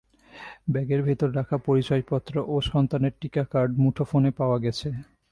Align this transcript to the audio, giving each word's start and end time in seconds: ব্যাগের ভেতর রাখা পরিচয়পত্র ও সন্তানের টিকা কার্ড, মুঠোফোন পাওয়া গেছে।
ব্যাগের 0.69 1.01
ভেতর 1.03 1.29
রাখা 1.35 1.57
পরিচয়পত্র 1.57 2.33
ও 2.47 2.55
সন্তানের 2.71 3.13
টিকা 3.21 3.43
কার্ড, 3.43 3.71
মুঠোফোন 3.77 4.23
পাওয়া 4.31 4.57
গেছে। 4.59 4.87